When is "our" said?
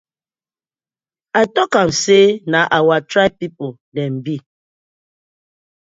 2.77-2.97